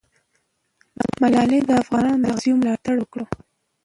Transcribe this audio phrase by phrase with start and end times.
[1.21, 3.19] ملالۍ د افغانو غازیو ملاتړ وکړ.